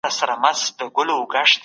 [0.15, 1.55] خپل ارزښت وپېژنئ.